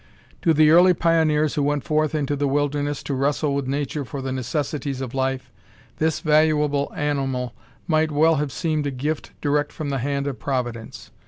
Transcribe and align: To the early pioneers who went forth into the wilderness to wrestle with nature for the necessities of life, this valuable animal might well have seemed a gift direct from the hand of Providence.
To 0.41 0.51
the 0.51 0.71
early 0.71 0.95
pioneers 0.95 1.53
who 1.53 1.61
went 1.61 1.83
forth 1.83 2.15
into 2.15 2.35
the 2.35 2.47
wilderness 2.47 3.03
to 3.03 3.13
wrestle 3.13 3.53
with 3.53 3.67
nature 3.67 4.03
for 4.03 4.19
the 4.19 4.31
necessities 4.31 4.99
of 4.99 5.13
life, 5.13 5.51
this 5.97 6.21
valuable 6.21 6.91
animal 6.95 7.53
might 7.85 8.09
well 8.11 8.37
have 8.37 8.51
seemed 8.51 8.87
a 8.87 8.89
gift 8.89 9.31
direct 9.41 9.71
from 9.71 9.89
the 9.91 9.99
hand 9.99 10.25
of 10.25 10.39
Providence. 10.39 11.11